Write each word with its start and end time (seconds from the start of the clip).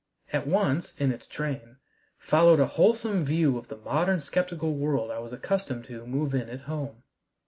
At 0.33 0.47
once, 0.47 0.95
in 0.97 1.11
its 1.11 1.27
train, 1.27 1.77
followed 2.17 2.59
a 2.59 2.65
wholesome 2.65 3.23
view 3.23 3.55
of 3.59 3.67
the 3.67 3.77
modern 3.77 4.19
skeptical 4.19 4.73
world 4.73 5.11
I 5.11 5.19
was 5.19 5.31
accustomed 5.31 5.85
to 5.85 6.07
move 6.07 6.33
in 6.33 6.49
at 6.49 6.61
home. 6.61 7.03